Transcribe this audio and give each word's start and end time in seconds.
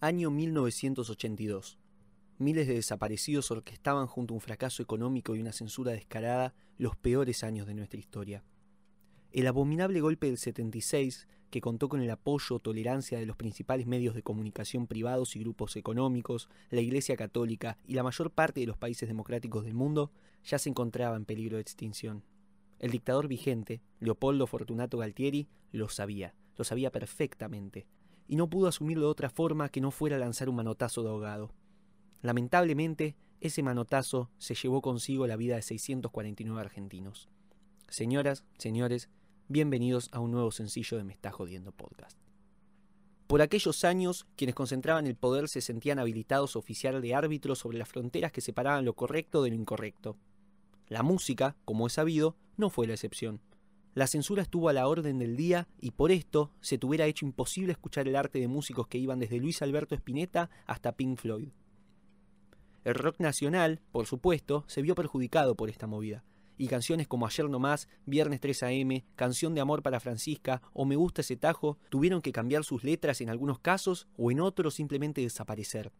Año 0.00 0.30
1982. 0.30 1.78
Miles 2.36 2.66
de 2.66 2.74
desaparecidos 2.74 3.50
orquestaban 3.50 4.06
junto 4.06 4.34
a 4.34 4.36
un 4.36 4.42
fracaso 4.42 4.82
económico 4.82 5.34
y 5.34 5.40
una 5.40 5.52
censura 5.52 5.92
descarada 5.92 6.52
los 6.76 6.96
peores 6.96 7.42
años 7.42 7.66
de 7.66 7.72
nuestra 7.72 7.98
historia. 7.98 8.44
El 9.32 9.46
abominable 9.46 10.02
golpe 10.02 10.26
del 10.26 10.36
76, 10.36 11.26
que 11.48 11.62
contó 11.62 11.88
con 11.88 12.02
el 12.02 12.10
apoyo 12.10 12.56
o 12.56 12.58
tolerancia 12.58 13.18
de 13.18 13.24
los 13.24 13.38
principales 13.38 13.86
medios 13.86 14.14
de 14.14 14.22
comunicación 14.22 14.86
privados 14.86 15.34
y 15.34 15.38
grupos 15.38 15.76
económicos, 15.76 16.50
la 16.68 16.82
Iglesia 16.82 17.16
Católica 17.16 17.78
y 17.86 17.94
la 17.94 18.02
mayor 18.02 18.30
parte 18.30 18.60
de 18.60 18.66
los 18.66 18.76
países 18.76 19.08
democráticos 19.08 19.64
del 19.64 19.72
mundo, 19.72 20.12
ya 20.44 20.58
se 20.58 20.68
encontraba 20.68 21.16
en 21.16 21.24
peligro 21.24 21.56
de 21.56 21.62
extinción. 21.62 22.22
El 22.80 22.90
dictador 22.90 23.28
vigente, 23.28 23.80
Leopoldo 24.00 24.46
Fortunato 24.46 24.98
Galtieri, 24.98 25.48
lo 25.72 25.88
sabía, 25.88 26.34
lo 26.58 26.64
sabía 26.64 26.92
perfectamente, 26.92 27.86
y 28.28 28.36
no 28.36 28.48
pudo 28.48 28.68
asumirlo 28.68 29.06
de 29.06 29.10
otra 29.10 29.30
forma 29.30 29.68
que 29.68 29.80
no 29.80 29.90
fuera 29.90 30.18
lanzar 30.18 30.48
un 30.48 30.56
manotazo 30.56 31.02
de 31.02 31.10
ahogado. 31.10 31.52
Lamentablemente, 32.22 33.16
ese 33.40 33.62
manotazo 33.62 34.30
se 34.38 34.54
llevó 34.54 34.82
consigo 34.82 35.26
la 35.26 35.36
vida 35.36 35.56
de 35.56 35.62
649 35.62 36.60
argentinos. 36.60 37.28
Señoras, 37.88 38.44
señores, 38.58 39.08
bienvenidos 39.48 40.08
a 40.12 40.20
un 40.20 40.32
nuevo 40.32 40.50
sencillo 40.50 40.96
de 40.96 41.04
Me 41.04 41.12
está 41.12 41.30
jodiendo 41.30 41.72
podcast. 41.72 42.18
Por 43.26 43.42
aquellos 43.42 43.84
años, 43.84 44.26
quienes 44.36 44.54
concentraban 44.54 45.06
el 45.06 45.16
poder 45.16 45.48
se 45.48 45.60
sentían 45.60 45.98
habilitados 45.98 46.54
a 46.54 46.58
oficiar 46.60 47.00
de 47.00 47.14
árbitros 47.14 47.58
sobre 47.58 47.78
las 47.78 47.88
fronteras 47.88 48.32
que 48.32 48.40
separaban 48.40 48.84
lo 48.84 48.94
correcto 48.94 49.42
de 49.42 49.50
lo 49.50 49.56
incorrecto. 49.56 50.16
La 50.88 51.02
música, 51.02 51.56
como 51.64 51.88
es 51.88 51.94
sabido, 51.94 52.36
no 52.56 52.70
fue 52.70 52.86
la 52.86 52.94
excepción. 52.94 53.40
La 53.96 54.06
censura 54.06 54.42
estuvo 54.42 54.68
a 54.68 54.74
la 54.74 54.88
orden 54.88 55.18
del 55.18 55.38
día 55.38 55.68
y 55.80 55.92
por 55.92 56.12
esto 56.12 56.50
se 56.60 56.76
tuviera 56.76 57.06
hecho 57.06 57.24
imposible 57.24 57.72
escuchar 57.72 58.06
el 58.06 58.14
arte 58.14 58.38
de 58.38 58.46
músicos 58.46 58.88
que 58.88 58.98
iban 58.98 59.18
desde 59.18 59.38
Luis 59.38 59.62
Alberto 59.62 59.94
Spinetta 59.94 60.50
hasta 60.66 60.92
Pink 60.92 61.18
Floyd. 61.18 61.48
El 62.84 62.94
rock 62.94 63.20
nacional, 63.20 63.80
por 63.92 64.04
supuesto, 64.04 64.64
se 64.66 64.82
vio 64.82 64.94
perjudicado 64.94 65.54
por 65.54 65.70
esta 65.70 65.86
movida, 65.86 66.24
y 66.58 66.68
canciones 66.68 67.08
como 67.08 67.26
Ayer 67.26 67.48
no 67.48 67.58
más, 67.58 67.88
Viernes 68.04 68.40
3 68.40 68.64
AM, 68.64 69.02
Canción 69.14 69.54
de 69.54 69.62
Amor 69.62 69.82
para 69.82 69.98
Francisca 69.98 70.60
o 70.74 70.84
Me 70.84 70.96
gusta 70.96 71.22
ese 71.22 71.38
tajo 71.38 71.78
tuvieron 71.88 72.20
que 72.20 72.32
cambiar 72.32 72.64
sus 72.64 72.84
letras 72.84 73.22
en 73.22 73.30
algunos 73.30 73.60
casos 73.60 74.08
o 74.18 74.30
en 74.30 74.40
otros 74.40 74.74
simplemente 74.74 75.22
desaparecer. 75.22 75.90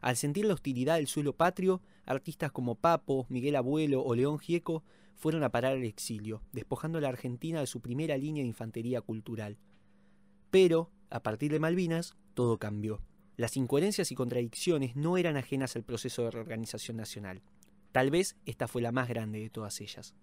Al 0.00 0.16
sentir 0.16 0.46
la 0.46 0.54
hostilidad 0.54 0.96
del 0.96 1.06
suelo 1.06 1.34
patrio, 1.34 1.82
artistas 2.06 2.52
como 2.52 2.74
Papo, 2.74 3.26
Miguel 3.28 3.56
Abuelo 3.56 4.02
o 4.02 4.14
León 4.14 4.38
Gieco 4.38 4.82
fueron 5.14 5.44
a 5.44 5.50
parar 5.50 5.72
al 5.74 5.84
exilio, 5.84 6.42
despojando 6.52 6.98
a 6.98 7.00
la 7.02 7.08
Argentina 7.08 7.60
de 7.60 7.66
su 7.66 7.80
primera 7.80 8.16
línea 8.16 8.42
de 8.42 8.48
infantería 8.48 9.02
cultural. 9.02 9.58
Pero, 10.50 10.90
a 11.10 11.22
partir 11.22 11.52
de 11.52 11.60
Malvinas, 11.60 12.16
todo 12.34 12.58
cambió. 12.58 13.02
Las 13.36 13.56
incoherencias 13.56 14.10
y 14.10 14.14
contradicciones 14.14 14.96
no 14.96 15.18
eran 15.18 15.36
ajenas 15.36 15.76
al 15.76 15.84
proceso 15.84 16.22
de 16.24 16.30
reorganización 16.30 16.96
nacional. 16.96 17.42
Tal 17.92 18.10
vez 18.10 18.36
esta 18.46 18.68
fue 18.68 18.82
la 18.82 18.92
más 18.92 19.08
grande 19.08 19.40
de 19.40 19.50
todas 19.50 19.80
ellas. 19.80 20.14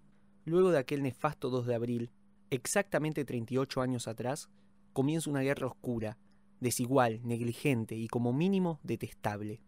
Luego 0.45 0.71
de 0.71 0.79
aquel 0.79 1.03
nefasto 1.03 1.49
2 1.49 1.67
de 1.67 1.75
abril, 1.75 2.11
exactamente 2.49 3.25
38 3.25 3.81
años 3.81 4.07
atrás, 4.07 4.49
comienza 4.93 5.29
una 5.29 5.41
guerra 5.41 5.67
oscura, 5.67 6.17
desigual, 6.59 7.19
negligente 7.23 7.95
y 7.95 8.07
como 8.07 8.33
mínimo 8.33 8.79
detestable. 8.83 9.61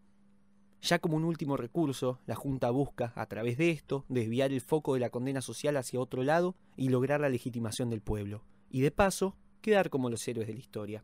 Ya 0.81 0.99
como 0.99 1.17
un 1.17 1.25
último 1.25 1.57
recurso, 1.57 2.19
la 2.25 2.35
Junta 2.35 2.69
busca, 2.69 3.11
a 3.15 3.25
través 3.25 3.57
de 3.57 3.71
esto, 3.71 4.05
desviar 4.07 4.51
el 4.51 4.61
foco 4.61 4.93
de 4.93 5.01
la 5.01 5.09
condena 5.09 5.41
social 5.41 5.75
hacia 5.77 5.99
otro 5.99 6.23
lado 6.23 6.55
y 6.77 6.89
lograr 6.89 7.19
la 7.19 7.29
legitimación 7.29 7.89
del 7.89 8.01
pueblo, 8.01 8.43
y 8.69 8.81
de 8.81 8.91
paso, 8.91 9.35
quedar 9.61 9.89
como 9.89 10.09
los 10.09 10.25
héroes 10.27 10.47
de 10.47 10.53
la 10.53 10.59
historia. 10.59 11.03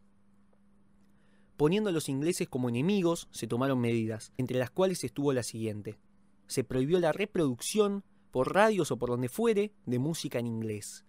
Poniendo 1.57 1.89
a 1.89 1.93
los 1.93 2.09
ingleses 2.09 2.47
como 2.47 2.69
enemigos, 2.69 3.27
se 3.31 3.47
tomaron 3.47 3.79
medidas, 3.79 4.31
entre 4.37 4.59
las 4.59 4.71
cuales 4.71 5.03
estuvo 5.03 5.33
la 5.33 5.43
siguiente. 5.43 5.99
Se 6.47 6.63
prohibió 6.63 6.99
la 6.99 7.11
reproducción, 7.11 8.03
por 8.31 8.53
radios 8.53 8.91
o 8.91 8.97
por 8.97 9.09
donde 9.09 9.29
fuere, 9.29 9.73
de 9.85 9.99
música 9.99 10.39
en 10.39 10.47
inglés, 10.47 11.05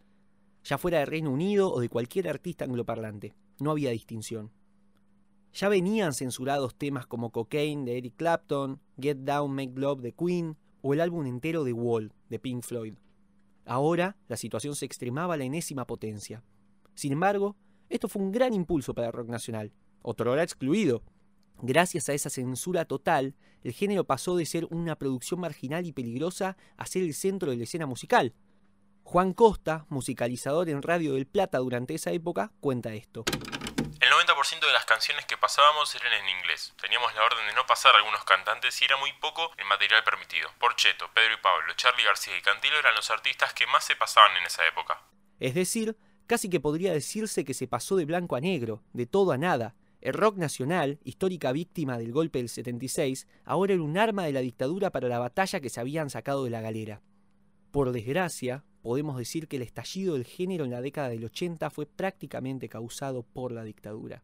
ya 0.66 0.78
fuera 0.78 0.98
de 0.98 1.06
Reino 1.06 1.30
Unido 1.30 1.72
o 1.72 1.80
de 1.80 1.88
cualquier 1.88 2.28
artista 2.28 2.64
angloparlante. 2.64 3.34
No 3.60 3.70
había 3.70 3.90
distinción. 3.90 4.50
Ya 5.56 5.70
venían 5.70 6.12
censurados 6.12 6.74
temas 6.74 7.06
como 7.06 7.32
Cocaine 7.32 7.86
de 7.86 7.96
Eric 7.96 8.16
Clapton, 8.16 8.78
Get 9.00 9.16
Down, 9.16 9.54
Make 9.54 9.72
Love 9.74 10.02
de 10.02 10.12
Queen 10.12 10.58
o 10.82 10.92
el 10.92 11.00
álbum 11.00 11.24
entero 11.24 11.64
de 11.64 11.72
Wall 11.72 12.12
de 12.28 12.38
Pink 12.38 12.62
Floyd. 12.62 12.92
Ahora 13.64 14.18
la 14.28 14.36
situación 14.36 14.76
se 14.76 14.84
extremaba 14.84 15.32
a 15.32 15.36
la 15.38 15.44
enésima 15.44 15.86
potencia. 15.86 16.44
Sin 16.94 17.12
embargo, 17.12 17.56
esto 17.88 18.06
fue 18.06 18.20
un 18.20 18.32
gran 18.32 18.52
impulso 18.52 18.92
para 18.92 19.06
el 19.06 19.14
rock 19.14 19.30
nacional, 19.30 19.72
otrora 20.02 20.42
excluido. 20.42 21.02
Gracias 21.62 22.10
a 22.10 22.12
esa 22.12 22.28
censura 22.28 22.84
total, 22.84 23.34
el 23.62 23.72
género 23.72 24.04
pasó 24.04 24.36
de 24.36 24.44
ser 24.44 24.66
una 24.70 24.96
producción 24.96 25.40
marginal 25.40 25.86
y 25.86 25.92
peligrosa 25.92 26.58
a 26.76 26.84
ser 26.84 27.02
el 27.02 27.14
centro 27.14 27.50
de 27.50 27.56
la 27.56 27.64
escena 27.64 27.86
musical. 27.86 28.34
Juan 29.04 29.32
Costa, 29.32 29.86
musicalizador 29.88 30.68
en 30.68 30.82
Radio 30.82 31.14
del 31.14 31.26
Plata 31.26 31.58
durante 31.58 31.94
esa 31.94 32.10
época, 32.12 32.52
cuenta 32.60 32.92
esto. 32.92 33.24
El 34.26 34.32
90% 34.32 34.66
de 34.66 34.72
las 34.72 34.84
canciones 34.84 35.24
que 35.24 35.36
pasábamos 35.36 35.94
eran 35.94 36.12
en 36.12 36.36
inglés. 36.38 36.74
Teníamos 36.80 37.14
la 37.14 37.22
orden 37.22 37.46
de 37.46 37.54
no 37.54 37.64
pasar 37.64 37.94
algunos 37.94 38.24
cantantes 38.24 38.82
y 38.82 38.84
era 38.84 38.96
muy 38.96 39.12
poco 39.20 39.52
el 39.56 39.66
material 39.66 40.02
permitido. 40.02 40.48
Porcheto, 40.58 41.08
Pedro 41.14 41.34
y 41.34 41.36
Pablo, 41.36 41.72
Charlie 41.76 42.02
García 42.02 42.36
y 42.36 42.42
Cantilo 42.42 42.76
eran 42.76 42.96
los 42.96 43.08
artistas 43.12 43.54
que 43.54 43.68
más 43.68 43.84
se 43.84 43.94
pasaban 43.94 44.36
en 44.36 44.46
esa 44.46 44.66
época. 44.66 45.00
Es 45.38 45.54
decir, 45.54 45.96
casi 46.26 46.50
que 46.50 46.58
podría 46.58 46.92
decirse 46.92 47.44
que 47.44 47.54
se 47.54 47.68
pasó 47.68 47.94
de 47.94 48.04
blanco 48.04 48.34
a 48.34 48.40
negro, 48.40 48.82
de 48.92 49.06
todo 49.06 49.30
a 49.30 49.38
nada. 49.38 49.76
El 50.00 50.14
rock 50.14 50.38
nacional, 50.38 50.98
histórica 51.04 51.52
víctima 51.52 51.96
del 51.96 52.10
golpe 52.10 52.40
del 52.40 52.48
76, 52.48 53.28
ahora 53.44 53.74
era 53.74 53.82
un 53.82 53.96
arma 53.96 54.24
de 54.24 54.32
la 54.32 54.40
dictadura 54.40 54.90
para 54.90 55.06
la 55.06 55.20
batalla 55.20 55.60
que 55.60 55.70
se 55.70 55.78
habían 55.78 56.10
sacado 56.10 56.42
de 56.42 56.50
la 56.50 56.60
galera. 56.60 57.00
Por 57.70 57.92
desgracia, 57.92 58.64
podemos 58.86 59.18
decir 59.18 59.48
que 59.48 59.56
el 59.56 59.62
estallido 59.62 60.14
del 60.14 60.24
género 60.24 60.64
en 60.64 60.70
la 60.70 60.80
década 60.80 61.08
del 61.08 61.24
80 61.24 61.70
fue 61.70 61.86
prácticamente 61.86 62.68
causado 62.68 63.24
por 63.24 63.50
la 63.50 63.64
dictadura. 63.64 64.22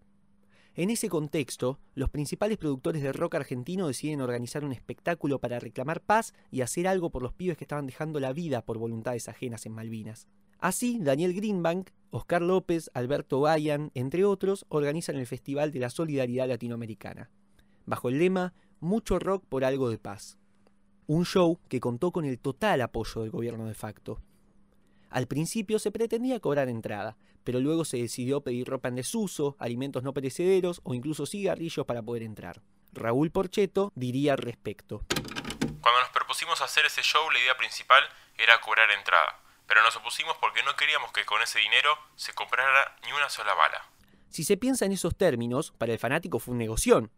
En 0.77 0.89
ese 0.89 1.09
contexto, 1.09 1.81
los 1.97 2.11
principales 2.11 2.59
productores 2.59 3.03
de 3.03 3.13
rock 3.13 3.35
argentino 3.35 3.89
deciden 3.89 4.21
organizar 4.21 4.65
un 4.65 4.71
espectáculo 4.71 5.41
para 5.41 5.59
reclamar 5.59 6.01
paz 6.01 6.33
y 6.53 6.61
hacer 6.61 6.87
algo 6.87 7.11
por 7.11 7.23
los 7.23 7.33
pibes 7.33 7.57
que 7.57 7.65
estaban 7.65 7.87
dejando 7.87 8.21
la 8.21 8.33
vida 8.33 8.65
por 8.65 8.79
voluntades 8.79 9.29
ajenas 9.29 9.67
en 9.67 9.73
Malvinas. 9.73 10.29
Así, 10.61 11.01
Daniel 11.01 11.35
Greenbank, 11.35 11.91
Oscar 12.11 12.41
López, 12.41 12.89
Alberto 12.95 13.41
Bayan, 13.41 13.91
entre 13.95 14.25
otros, 14.25 14.65
organizan 14.69 15.17
el 15.17 15.27
Festival 15.27 15.73
de 15.73 15.81
la 15.81 15.91
Solidaridad 15.91 16.47
Latinoamericana, 16.47 17.33
bajo 17.85 18.11
el 18.11 18.21
lema 18.21 18.55
Mucho 18.79 19.19
rock 19.19 19.45
por 19.49 19.65
algo 19.65 19.91
de 19.91 19.99
paz. 19.99 20.39
Un 21.09 21.25
show 21.25 21.59
que 21.69 21.81
contó 21.81 22.13
con 22.13 22.25
el 22.25 22.39
total 22.39 22.81
apoyo 22.81 23.23
del 23.23 23.33
gobierno 23.33 23.67
de 23.67 23.75
facto. 23.75 24.21
Al 25.13 25.27
principio 25.27 25.79
se 25.79 25.93
pretendía 25.93 26.41
cobrar 26.41 26.71
entrada, 26.71 27.19
pero 27.45 27.61
luego 27.61 27.85
se 27.85 27.99
decidió 27.99 28.41
pedir 28.41 28.67
ropa 28.67 28.89
en 28.89 28.95
desuso, 28.95 29.57
alimentos 29.59 30.03
no 30.03 30.15
perecederos 30.15 30.81
o 30.85 30.95
incluso 30.95 31.27
cigarrillos 31.27 31.85
para 31.85 32.01
poder 32.01 32.23
entrar. 32.23 32.63
Raúl 32.95 33.31
Porcheto 33.31 33.93
diría 33.95 34.33
al 34.33 34.39
respecto. 34.39 35.05
Cuando 35.83 36.01
nos 36.01 36.09
propusimos 36.15 36.63
hacer 36.63 36.87
ese 36.87 37.03
show, 37.03 37.31
la 37.31 37.39
idea 37.41 37.55
principal 37.59 38.03
era 38.39 38.59
cobrar 38.63 38.91
entrada, 38.91 39.39
pero 39.67 39.83
nos 39.83 39.95
opusimos 39.97 40.35
porque 40.41 40.63
no 40.63 40.75
queríamos 40.77 41.13
que 41.13 41.27
con 41.27 41.43
ese 41.43 41.59
dinero 41.59 41.91
se 42.17 42.33
comprara 42.33 42.97
ni 43.05 43.13
una 43.13 43.29
sola 43.29 43.53
bala. 43.53 43.83
Si 44.31 44.45
se 44.45 44.57
piensa 44.57 44.87
en 44.87 44.93
esos 44.93 45.15
términos, 45.15 45.73
para 45.77 45.93
el 45.93 45.99
fanático 45.99 46.39
fue 46.39 46.53
un 46.53 46.59
negoción. 46.59 47.11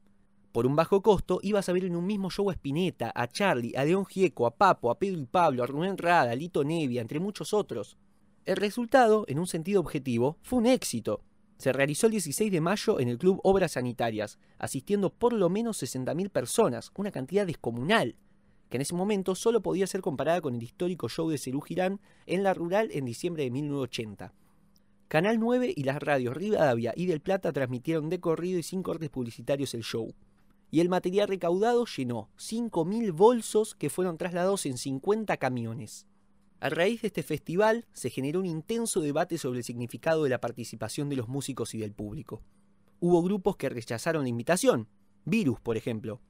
Por 0.54 0.68
un 0.68 0.76
bajo 0.76 1.02
costo, 1.02 1.40
ibas 1.42 1.68
a 1.68 1.72
ver 1.72 1.84
en 1.84 1.96
un 1.96 2.06
mismo 2.06 2.30
show 2.30 2.48
a 2.48 2.52
Spinetta, 2.52 3.10
a 3.12 3.26
Charlie, 3.26 3.74
a 3.76 3.84
León 3.84 4.06
Gieco, 4.06 4.46
a 4.46 4.54
Papo, 4.54 4.88
a 4.88 5.00
Pedro 5.00 5.18
y 5.20 5.26
Pablo, 5.26 5.64
a 5.64 5.66
Rubén 5.66 5.98
Rada, 5.98 6.30
a 6.30 6.34
Lito 6.36 6.62
Nevia, 6.62 7.00
entre 7.00 7.18
muchos 7.18 7.52
otros. 7.52 7.96
El 8.44 8.54
resultado, 8.54 9.24
en 9.26 9.40
un 9.40 9.48
sentido 9.48 9.80
objetivo, 9.80 10.38
fue 10.42 10.60
un 10.60 10.66
éxito. 10.66 11.24
Se 11.58 11.72
realizó 11.72 12.06
el 12.06 12.12
16 12.12 12.52
de 12.52 12.60
mayo 12.60 13.00
en 13.00 13.08
el 13.08 13.18
Club 13.18 13.40
Obras 13.42 13.72
Sanitarias, 13.72 14.38
asistiendo 14.56 15.10
por 15.10 15.32
lo 15.32 15.50
menos 15.50 15.82
60.000 15.82 16.30
personas, 16.30 16.92
una 16.94 17.10
cantidad 17.10 17.48
descomunal, 17.48 18.14
que 18.70 18.76
en 18.76 18.82
ese 18.82 18.94
momento 18.94 19.34
solo 19.34 19.60
podía 19.60 19.88
ser 19.88 20.02
comparada 20.02 20.40
con 20.40 20.54
el 20.54 20.62
histórico 20.62 21.08
show 21.08 21.28
de 21.28 21.38
Cerú 21.38 21.62
Girán 21.62 22.00
en 22.26 22.44
la 22.44 22.54
rural 22.54 22.90
en 22.92 23.06
diciembre 23.06 23.42
de 23.42 23.50
1980. 23.50 24.32
Canal 25.08 25.40
9 25.40 25.74
y 25.76 25.82
las 25.82 26.00
radios 26.00 26.36
Rivadavia 26.36 26.92
y 26.94 27.06
Del 27.06 27.20
Plata 27.20 27.52
transmitieron 27.52 28.08
de 28.08 28.20
corrido 28.20 28.60
y 28.60 28.62
sin 28.62 28.84
cortes 28.84 29.10
publicitarios 29.10 29.74
el 29.74 29.82
show 29.82 30.14
y 30.74 30.80
el 30.80 30.88
material 30.88 31.28
recaudado 31.28 31.86
llenó 31.86 32.28
5.000 32.36 33.12
bolsos 33.12 33.76
que 33.76 33.90
fueron 33.90 34.18
trasladados 34.18 34.66
en 34.66 34.76
50 34.76 35.36
camiones. 35.36 36.08
A 36.58 36.68
raíz 36.68 37.02
de 37.02 37.06
este 37.06 37.22
festival 37.22 37.86
se 37.92 38.10
generó 38.10 38.40
un 38.40 38.46
intenso 38.46 39.00
debate 39.00 39.38
sobre 39.38 39.58
el 39.58 39.64
significado 39.64 40.24
de 40.24 40.30
la 40.30 40.40
participación 40.40 41.08
de 41.08 41.14
los 41.14 41.28
músicos 41.28 41.76
y 41.76 41.78
del 41.78 41.92
público. 41.92 42.42
Hubo 42.98 43.22
grupos 43.22 43.56
que 43.56 43.68
rechazaron 43.68 44.24
la 44.24 44.30
invitación, 44.30 44.88
Virus 45.24 45.60
por 45.60 45.76
ejemplo. 45.76 46.20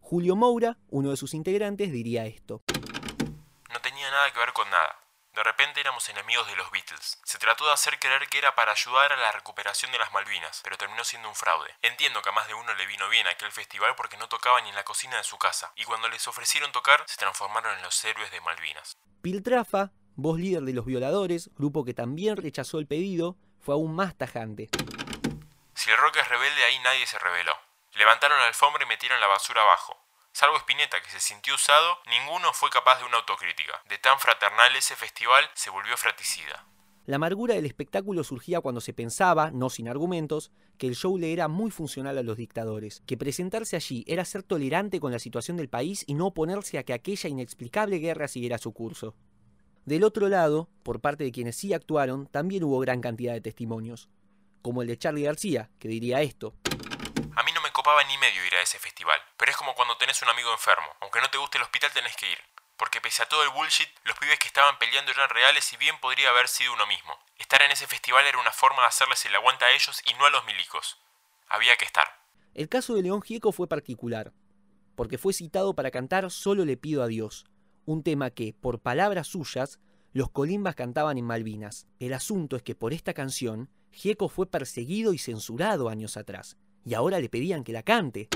Julio 0.00 0.36
Moura, 0.36 0.76
uno 0.90 1.08
de 1.08 1.16
sus 1.16 1.32
integrantes, 1.32 1.90
diría 1.90 2.26
esto. 2.26 2.60
No 3.72 3.80
tenía 3.82 4.10
nada 4.10 4.30
que 4.34 4.38
ver. 4.38 4.52
De 5.34 5.42
repente 5.42 5.80
éramos 5.80 6.08
enemigos 6.08 6.46
de 6.46 6.54
los 6.54 6.70
Beatles. 6.70 7.18
Se 7.24 7.38
trató 7.38 7.66
de 7.66 7.72
hacer 7.72 7.98
creer 7.98 8.28
que 8.28 8.38
era 8.38 8.54
para 8.54 8.70
ayudar 8.70 9.12
a 9.12 9.16
la 9.16 9.32
recuperación 9.32 9.90
de 9.90 9.98
las 9.98 10.12
Malvinas, 10.12 10.60
pero 10.62 10.78
terminó 10.78 11.02
siendo 11.02 11.28
un 11.28 11.34
fraude. 11.34 11.74
Entiendo 11.82 12.22
que 12.22 12.28
a 12.28 12.32
más 12.32 12.46
de 12.46 12.54
uno 12.54 12.72
le 12.74 12.86
vino 12.86 13.08
bien 13.08 13.26
aquel 13.26 13.50
festival 13.50 13.96
porque 13.96 14.16
no 14.16 14.28
tocaba 14.28 14.60
ni 14.60 14.68
en 14.68 14.76
la 14.76 14.84
cocina 14.84 15.16
de 15.16 15.24
su 15.24 15.36
casa, 15.36 15.72
y 15.74 15.82
cuando 15.82 16.08
les 16.08 16.28
ofrecieron 16.28 16.70
tocar, 16.70 17.02
se 17.08 17.16
transformaron 17.16 17.76
en 17.76 17.82
los 17.82 18.04
héroes 18.04 18.30
de 18.30 18.40
Malvinas. 18.42 18.96
Piltrafa, 19.22 19.90
voz 20.14 20.38
líder 20.38 20.62
de 20.62 20.72
los 20.72 20.86
violadores, 20.86 21.50
grupo 21.56 21.84
que 21.84 21.94
también 21.94 22.36
rechazó 22.36 22.78
el 22.78 22.86
pedido, 22.86 23.36
fue 23.60 23.74
aún 23.74 23.96
más 23.96 24.16
tajante. 24.16 24.68
Si 25.74 25.90
el 25.90 25.96
rock 25.96 26.16
es 26.18 26.28
rebelde, 26.28 26.62
ahí 26.62 26.78
nadie 26.78 27.08
se 27.08 27.18
rebeló. 27.18 27.58
Levantaron 27.94 28.38
la 28.38 28.46
alfombra 28.46 28.84
y 28.84 28.86
metieron 28.86 29.18
la 29.18 29.26
basura 29.26 29.62
abajo. 29.62 30.03
Salvo 30.34 30.56
Spinetta, 30.56 31.00
que 31.00 31.10
se 31.10 31.20
sintió 31.20 31.54
usado, 31.54 31.98
ninguno 32.10 32.52
fue 32.54 32.68
capaz 32.68 32.98
de 32.98 33.04
una 33.04 33.18
autocrítica. 33.18 33.80
De 33.88 33.98
tan 33.98 34.18
fraternal 34.18 34.74
ese 34.74 34.96
festival 34.96 35.44
se 35.54 35.70
volvió 35.70 35.96
fratricida. 35.96 36.66
La 37.06 37.16
amargura 37.16 37.54
del 37.54 37.66
espectáculo 37.66 38.24
surgía 38.24 38.60
cuando 38.60 38.80
se 38.80 38.92
pensaba, 38.92 39.52
no 39.52 39.70
sin 39.70 39.88
argumentos, 39.88 40.50
que 40.76 40.88
el 40.88 40.96
show 40.96 41.16
le 41.18 41.32
era 41.32 41.46
muy 41.46 41.70
funcional 41.70 42.18
a 42.18 42.24
los 42.24 42.36
dictadores, 42.36 43.00
que 43.06 43.16
presentarse 43.16 43.76
allí 43.76 44.04
era 44.08 44.24
ser 44.24 44.42
tolerante 44.42 44.98
con 44.98 45.12
la 45.12 45.20
situación 45.20 45.56
del 45.56 45.68
país 45.68 46.02
y 46.08 46.14
no 46.14 46.26
oponerse 46.26 46.78
a 46.78 46.82
que 46.82 46.94
aquella 46.94 47.30
inexplicable 47.30 47.98
guerra 47.98 48.26
siguiera 48.26 48.58
su 48.58 48.72
curso. 48.72 49.14
Del 49.84 50.02
otro 50.02 50.28
lado, 50.28 50.68
por 50.82 51.00
parte 51.00 51.22
de 51.22 51.30
quienes 51.30 51.54
sí 51.54 51.72
actuaron, 51.74 52.26
también 52.26 52.64
hubo 52.64 52.80
gran 52.80 53.00
cantidad 53.00 53.34
de 53.34 53.40
testimonios, 53.40 54.08
como 54.62 54.82
el 54.82 54.88
de 54.88 54.98
Charlie 54.98 55.22
García, 55.26 55.70
que 55.78 55.86
diría 55.86 56.22
esto 56.22 56.56
copaba 57.84 58.02
ni 58.04 58.16
medio 58.16 58.46
ir 58.46 58.54
a 58.54 58.62
ese 58.62 58.78
festival, 58.78 59.20
pero 59.36 59.50
es 59.50 59.58
como 59.58 59.74
cuando 59.74 59.98
tenés 59.98 60.22
un 60.22 60.30
amigo 60.30 60.50
enfermo. 60.50 60.88
Aunque 61.00 61.20
no 61.20 61.28
te 61.28 61.36
guste 61.36 61.58
el 61.58 61.64
hospital 61.64 61.92
tenés 61.92 62.16
que 62.16 62.32
ir. 62.32 62.38
Porque 62.78 63.02
pese 63.02 63.22
a 63.22 63.28
todo 63.28 63.42
el 63.42 63.50
bullshit, 63.50 63.90
los 64.04 64.18
pibes 64.18 64.38
que 64.38 64.46
estaban 64.46 64.78
peleando 64.78 65.10
eran 65.12 65.28
reales 65.28 65.70
y 65.70 65.76
bien 65.76 66.00
podría 66.00 66.30
haber 66.30 66.48
sido 66.48 66.72
uno 66.72 66.86
mismo. 66.86 67.12
Estar 67.36 67.60
en 67.60 67.72
ese 67.72 67.86
festival 67.86 68.24
era 68.24 68.40
una 68.40 68.52
forma 68.52 68.80
de 68.80 68.88
hacerles 68.88 69.26
el 69.26 69.34
aguanta 69.34 69.66
a 69.66 69.72
ellos 69.72 70.00
y 70.06 70.14
no 70.14 70.24
a 70.24 70.30
los 70.30 70.46
milicos. 70.46 70.96
Había 71.50 71.76
que 71.76 71.84
estar. 71.84 72.08
El 72.54 72.70
caso 72.70 72.94
de 72.94 73.02
León 73.02 73.20
Gieco 73.20 73.52
fue 73.52 73.68
particular, 73.68 74.32
porque 74.96 75.18
fue 75.18 75.34
citado 75.34 75.74
para 75.74 75.90
cantar 75.90 76.30
Solo 76.30 76.64
le 76.64 76.78
pido 76.78 77.02
a 77.02 77.06
Dios, 77.06 77.44
un 77.84 78.02
tema 78.02 78.30
que, 78.30 78.54
por 78.54 78.80
palabras 78.80 79.26
suyas, 79.26 79.78
los 80.14 80.30
colimbas 80.30 80.74
cantaban 80.74 81.18
en 81.18 81.26
Malvinas. 81.26 81.86
El 82.00 82.14
asunto 82.14 82.56
es 82.56 82.62
que 82.62 82.74
por 82.74 82.94
esta 82.94 83.12
canción, 83.12 83.68
Gieco 83.92 84.30
fue 84.30 84.46
perseguido 84.46 85.12
y 85.12 85.18
censurado 85.18 85.90
años 85.90 86.16
atrás, 86.16 86.56
y 86.84 86.94
ahora 86.94 87.18
le 87.18 87.28
pedían 87.28 87.64
que 87.64 87.72
la 87.72 87.82
cante. 87.82 88.28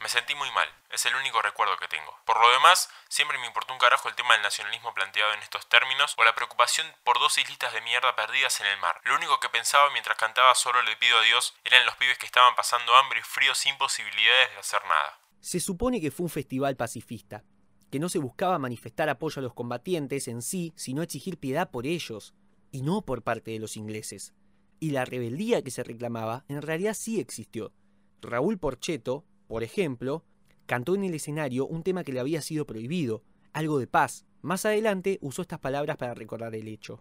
Me 0.00 0.08
sentí 0.08 0.34
muy 0.34 0.50
mal, 0.50 0.68
es 0.90 1.06
el 1.06 1.14
único 1.14 1.40
recuerdo 1.42 1.76
que 1.76 1.86
tengo. 1.86 2.12
Por 2.24 2.40
lo 2.40 2.50
demás, 2.50 2.90
siempre 3.08 3.38
me 3.38 3.46
importó 3.46 3.72
un 3.72 3.78
carajo 3.78 4.08
el 4.08 4.16
tema 4.16 4.34
del 4.34 4.42
nacionalismo 4.42 4.92
planteado 4.94 5.32
en 5.32 5.40
estos 5.40 5.68
términos 5.68 6.14
o 6.18 6.24
la 6.24 6.34
preocupación 6.34 6.86
por 7.04 7.20
dos 7.20 7.38
islitas 7.38 7.72
de 7.72 7.82
mierda 7.82 8.16
perdidas 8.16 8.60
en 8.60 8.66
el 8.66 8.78
mar. 8.80 9.00
Lo 9.04 9.14
único 9.14 9.38
que 9.38 9.48
pensaba 9.48 9.90
mientras 9.92 10.18
cantaba 10.18 10.54
Solo 10.54 10.82
le 10.82 10.96
pido 10.96 11.18
a 11.18 11.22
Dios 11.22 11.54
eran 11.64 11.86
los 11.86 11.96
pibes 11.96 12.18
que 12.18 12.26
estaban 12.26 12.56
pasando 12.56 12.96
hambre 12.96 13.20
y 13.20 13.22
frío 13.22 13.54
sin 13.54 13.76
posibilidades 13.78 14.50
de 14.50 14.58
hacer 14.58 14.82
nada. 14.84 15.18
Se 15.40 15.60
supone 15.60 16.00
que 16.00 16.10
fue 16.10 16.24
un 16.24 16.30
festival 16.30 16.76
pacifista, 16.76 17.44
que 17.90 17.98
no 17.98 18.08
se 18.08 18.18
buscaba 18.18 18.58
manifestar 18.58 19.08
apoyo 19.08 19.40
a 19.40 19.42
los 19.42 19.54
combatientes 19.54 20.26
en 20.26 20.42
sí, 20.42 20.72
sino 20.76 21.02
exigir 21.02 21.38
piedad 21.38 21.70
por 21.70 21.86
ellos, 21.86 22.34
y 22.70 22.82
no 22.82 23.02
por 23.02 23.22
parte 23.22 23.50
de 23.50 23.58
los 23.58 23.76
ingleses 23.76 24.34
y 24.82 24.90
la 24.90 25.04
rebeldía 25.04 25.62
que 25.62 25.70
se 25.70 25.84
reclamaba 25.84 26.44
en 26.48 26.60
realidad 26.60 26.94
sí 26.94 27.20
existió. 27.20 27.72
Raúl 28.20 28.58
Porcheto, 28.58 29.24
por 29.46 29.62
ejemplo, 29.62 30.24
cantó 30.66 30.96
en 30.96 31.04
el 31.04 31.14
escenario 31.14 31.66
un 31.66 31.84
tema 31.84 32.02
que 32.02 32.10
le 32.12 32.18
había 32.18 32.42
sido 32.42 32.66
prohibido, 32.66 33.22
algo 33.52 33.78
de 33.78 33.86
paz. 33.86 34.24
Más 34.42 34.66
adelante 34.66 35.20
usó 35.20 35.42
estas 35.42 35.60
palabras 35.60 35.96
para 35.98 36.14
recordar 36.14 36.52
el 36.56 36.66
hecho. 36.66 36.98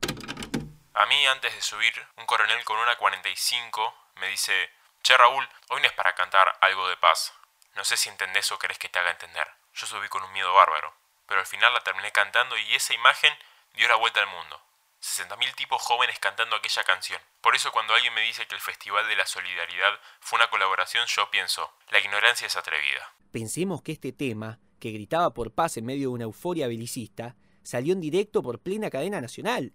A 0.93 1.07
mí, 1.07 1.25
antes 1.25 1.55
de 1.55 1.61
subir, 1.63 1.93
un 2.17 2.27
coronel 2.27 2.63
con 2.65 2.77
una 2.77 2.95
45 2.97 3.95
me 4.17 4.27
dice, 4.27 4.53
Che 5.01 5.17
Raúl, 5.17 5.49
hoy 5.69 5.81
no 5.81 5.87
es 5.87 5.93
para 5.93 6.13
cantar 6.13 6.55
algo 6.61 6.87
de 6.87 6.97
paz. 6.97 7.33
No 7.75 7.83
sé 7.83 7.97
si 7.97 8.09
entendés 8.09 8.51
o 8.51 8.59
querés 8.59 8.77
que 8.77 8.89
te 8.89 8.99
haga 8.99 9.09
entender. 9.09 9.47
Yo 9.73 9.87
subí 9.87 10.07
con 10.07 10.21
un 10.21 10.33
miedo 10.33 10.53
bárbaro, 10.53 10.93
pero 11.25 11.39
al 11.39 11.47
final 11.47 11.73
la 11.73 11.81
terminé 11.81 12.11
cantando 12.11 12.55
y 12.59 12.75
esa 12.75 12.93
imagen 12.93 13.33
dio 13.73 13.87
la 13.87 13.95
vuelta 13.95 14.19
al 14.19 14.27
mundo. 14.27 14.61
60.000 15.01 15.55
tipos 15.55 15.81
jóvenes 15.81 16.19
cantando 16.19 16.55
aquella 16.55 16.83
canción. 16.83 17.19
Por 17.41 17.55
eso 17.55 17.71
cuando 17.71 17.93
alguien 17.93 18.13
me 18.13 18.21
dice 18.21 18.45
que 18.47 18.53
el 18.53 18.61
Festival 18.61 19.07
de 19.07 19.15
la 19.15 19.25
Solidaridad 19.25 19.93
fue 20.19 20.37
una 20.37 20.49
colaboración, 20.49 21.05
yo 21.07 21.27
pienso, 21.31 21.71
la 21.89 21.99
ignorancia 21.99 22.45
es 22.45 22.55
atrevida. 22.55 23.01
Pensemos 23.31 23.81
que 23.81 23.93
este 23.93 24.13
tema, 24.13 24.59
que 24.79 24.91
gritaba 24.91 25.33
por 25.33 25.53
paz 25.53 25.77
en 25.77 25.85
medio 25.85 26.09
de 26.09 26.15
una 26.15 26.23
euforia 26.25 26.67
belicista, 26.67 27.35
salió 27.63 27.93
en 27.93 27.99
directo 27.99 28.43
por 28.43 28.59
plena 28.59 28.91
cadena 28.91 29.19
nacional. 29.19 29.73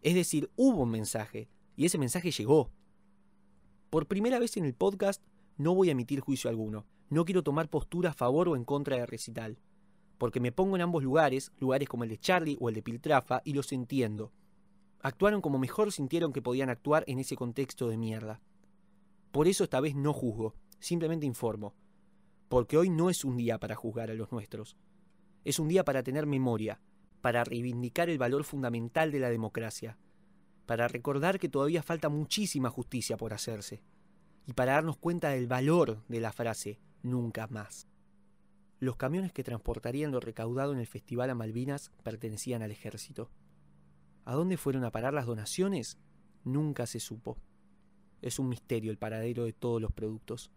Es 0.00 0.14
decir, 0.14 0.50
hubo 0.56 0.82
un 0.82 0.90
mensaje, 0.90 1.50
y 1.76 1.84
ese 1.84 1.98
mensaje 1.98 2.30
llegó. 2.30 2.72
Por 3.90 4.06
primera 4.06 4.38
vez 4.38 4.56
en 4.56 4.64
el 4.64 4.74
podcast 4.74 5.22
no 5.58 5.74
voy 5.74 5.90
a 5.90 5.92
emitir 5.92 6.20
juicio 6.20 6.48
alguno. 6.48 6.86
No 7.10 7.26
quiero 7.26 7.42
tomar 7.42 7.68
postura 7.68 8.10
a 8.10 8.14
favor 8.14 8.48
o 8.48 8.56
en 8.56 8.64
contra 8.64 8.96
de 8.96 9.04
recital. 9.04 9.58
Porque 10.16 10.40
me 10.40 10.50
pongo 10.50 10.76
en 10.76 10.82
ambos 10.82 11.02
lugares, 11.02 11.52
lugares 11.58 11.90
como 11.90 12.04
el 12.04 12.10
de 12.10 12.18
Charlie 12.18 12.56
o 12.58 12.70
el 12.70 12.74
de 12.74 12.82
Piltrafa, 12.82 13.42
y 13.44 13.52
los 13.52 13.70
entiendo 13.72 14.32
Actuaron 15.02 15.40
como 15.40 15.58
mejor 15.58 15.92
sintieron 15.92 16.32
que 16.32 16.42
podían 16.42 16.70
actuar 16.70 17.04
en 17.08 17.18
ese 17.18 17.36
contexto 17.36 17.88
de 17.88 17.98
mierda. 17.98 18.40
Por 19.32 19.48
eso 19.48 19.64
esta 19.64 19.80
vez 19.80 19.96
no 19.96 20.12
juzgo, 20.12 20.54
simplemente 20.78 21.26
informo. 21.26 21.74
Porque 22.48 22.78
hoy 22.78 22.88
no 22.88 23.10
es 23.10 23.24
un 23.24 23.36
día 23.36 23.58
para 23.58 23.74
juzgar 23.74 24.10
a 24.10 24.14
los 24.14 24.30
nuestros. 24.30 24.76
Es 25.44 25.58
un 25.58 25.68
día 25.68 25.84
para 25.84 26.02
tener 26.02 26.26
memoria, 26.26 26.80
para 27.20 27.42
reivindicar 27.42 28.10
el 28.10 28.18
valor 28.18 28.44
fundamental 28.44 29.10
de 29.10 29.18
la 29.18 29.30
democracia, 29.30 29.98
para 30.66 30.86
recordar 30.86 31.40
que 31.40 31.48
todavía 31.48 31.82
falta 31.82 32.08
muchísima 32.08 32.70
justicia 32.70 33.16
por 33.16 33.34
hacerse, 33.34 33.82
y 34.46 34.52
para 34.52 34.74
darnos 34.74 34.98
cuenta 34.98 35.30
del 35.30 35.48
valor 35.48 36.04
de 36.08 36.20
la 36.20 36.32
frase 36.32 36.78
nunca 37.02 37.48
más. 37.48 37.88
Los 38.78 38.96
camiones 38.96 39.32
que 39.32 39.44
transportarían 39.44 40.12
lo 40.12 40.20
recaudado 40.20 40.72
en 40.72 40.78
el 40.78 40.86
Festival 40.86 41.30
a 41.30 41.34
Malvinas 41.34 41.90
pertenecían 42.02 42.62
al 42.62 42.70
ejército. 42.70 43.30
¿A 44.24 44.34
dónde 44.34 44.56
fueron 44.56 44.84
a 44.84 44.92
parar 44.92 45.14
las 45.14 45.26
donaciones? 45.26 45.98
Nunca 46.44 46.86
se 46.86 47.00
supo. 47.00 47.38
Es 48.20 48.38
un 48.38 48.48
misterio 48.48 48.90
el 48.90 48.98
paradero 48.98 49.44
de 49.44 49.52
todos 49.52 49.80
los 49.80 49.92
productos. 49.92 50.52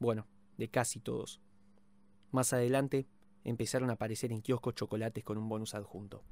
Bueno, 0.00 0.26
de 0.56 0.68
casi 0.68 0.98
todos. 0.98 1.40
Más 2.32 2.52
adelante 2.52 3.06
empezaron 3.44 3.90
a 3.90 3.94
aparecer 3.94 4.32
en 4.32 4.42
kioscos 4.42 4.74
chocolates 4.74 5.24
con 5.24 5.38
un 5.38 5.48
bonus 5.48 5.74
adjunto. 5.74 6.24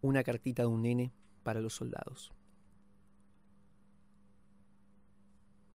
Una 0.00 0.24
cartita 0.24 0.62
de 0.62 0.68
un 0.68 0.82
nene 0.82 1.12
para 1.44 1.60
los 1.60 1.74
soldados. 1.74 2.32